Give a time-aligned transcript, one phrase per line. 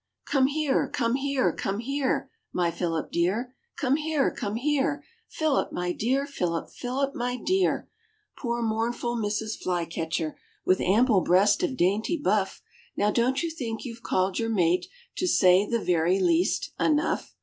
[0.25, 0.87] "Come here!
[0.89, 1.53] come here!
[1.53, 2.31] come here!
[2.51, 4.31] My Philip dear, come here!
[4.31, 5.03] come here!
[5.29, 6.25] Philip, my dear!
[6.25, 7.87] Philip, Philip, my dear!"
[8.35, 9.59] Poor mournful Mrs.
[9.61, 10.35] Flycatcher,
[10.65, 12.63] With ample breast of dainty buff,
[12.97, 14.87] Now don't you think you've called your mate,—
[15.17, 17.35] To say the very least—enough?